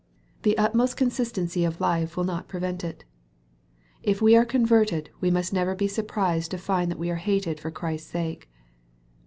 [0.41, 3.05] The utmost consistency of life will not prevent it.
[4.01, 7.59] If we are converted, we must never be Burprised to find that we are hated
[7.59, 8.49] for Christ's sake.